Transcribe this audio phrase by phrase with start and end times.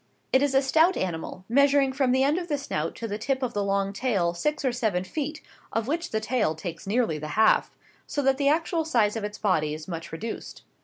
[0.33, 3.43] It is a stout animal, measuring from the end of the snout to the tip
[3.43, 7.27] of the long tail six or seven feet, of which the tail takes nearly the
[7.37, 7.69] half;
[8.07, 10.63] so that the actual size of its body is much reduced.